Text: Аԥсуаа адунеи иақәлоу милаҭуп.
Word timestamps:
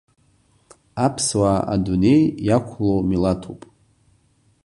Аԥсуаа 1.05 1.59
адунеи 1.73 2.23
иақәлоу 2.47 2.99
милаҭуп. 3.09 3.61